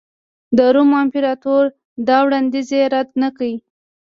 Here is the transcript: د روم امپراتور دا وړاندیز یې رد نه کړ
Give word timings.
د 0.57 0.59
روم 0.73 0.91
امپراتور 1.01 1.63
دا 2.07 2.17
وړاندیز 2.25 2.67
یې 2.77 2.83
رد 2.93 3.09
نه 3.21 3.29
کړ 3.37 3.49